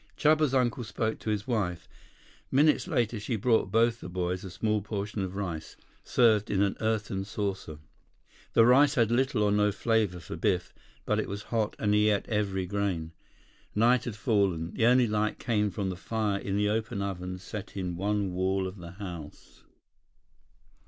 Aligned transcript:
Chuba's 0.17 0.55
uncle 0.55 0.83
spoke 0.83 1.19
to 1.19 1.29
his 1.29 1.45
wife. 1.45 1.87
Minutes 2.49 2.87
later 2.87 3.19
she 3.19 3.35
brought 3.35 3.69
both 3.71 3.99
the 4.01 4.09
boys 4.09 4.43
a 4.43 4.49
small 4.49 4.81
portion 4.81 5.21
of 5.23 5.35
rice, 5.35 5.75
served 6.03 6.49
in 6.49 6.59
an 6.63 6.75
earthen 6.79 7.23
saucer. 7.23 7.77
The 8.53 8.65
rice 8.65 8.95
had 8.95 9.11
little 9.11 9.43
or 9.43 9.51
no 9.51 9.71
flavor 9.71 10.19
for 10.19 10.35
Biff. 10.35 10.73
But 11.05 11.19
it 11.19 11.29
was 11.29 11.43
hot, 11.53 11.75
and 11.77 11.93
he 11.93 12.09
ate 12.09 12.27
every 12.29 12.65
grain. 12.65 13.11
Night 13.75 14.05
had 14.05 14.15
fallen. 14.15 14.73
The 14.73 14.87
only 14.87 15.05
light 15.05 15.37
came 15.37 15.69
from 15.69 15.91
the 15.91 15.95
fire 15.95 16.39
in 16.39 16.57
the 16.57 16.67
open 16.67 17.03
oven 17.03 17.37
set 17.37 17.77
in 17.77 17.95
one 17.95 18.33
wall 18.33 18.65
of 18.65 18.77
the 18.77 18.93
house. 18.93 19.61